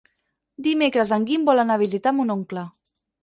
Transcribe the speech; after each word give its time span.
Dimecres 0.67 1.11
en 1.17 1.27
Guim 1.31 1.45
vol 1.51 1.63
anar 1.65 1.77
a 1.79 1.83
visitar 1.83 2.15
mon 2.21 2.35
oncle. 2.39 2.65